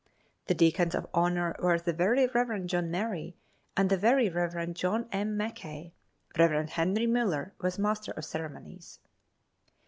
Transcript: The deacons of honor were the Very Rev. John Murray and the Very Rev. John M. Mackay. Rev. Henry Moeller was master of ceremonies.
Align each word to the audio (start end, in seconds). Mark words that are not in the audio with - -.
The 0.47 0.55
deacons 0.55 0.95
of 0.95 1.05
honor 1.13 1.55
were 1.61 1.77
the 1.77 1.93
Very 1.93 2.25
Rev. 2.25 2.65
John 2.65 2.89
Murray 2.89 3.35
and 3.77 3.87
the 3.87 3.97
Very 3.99 4.29
Rev. 4.31 4.73
John 4.73 5.07
M. 5.11 5.37
Mackay. 5.37 5.93
Rev. 6.39 6.69
Henry 6.71 7.05
Moeller 7.05 7.53
was 7.61 7.77
master 7.77 8.11
of 8.13 8.25
ceremonies. 8.25 8.97